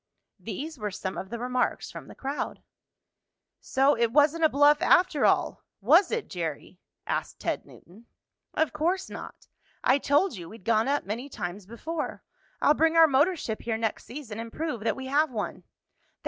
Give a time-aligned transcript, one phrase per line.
[0.39, 2.63] These were some of the remarks from the crowd.
[3.59, 8.07] "So, it wasn't a bluff after all; was it, Jerry?" asked Ted Newton.
[8.55, 9.47] "Of course not.
[9.83, 12.23] I told you we'd gone up many times before.
[12.63, 15.65] I'll bring our motor ship here next season, and prove that we have one."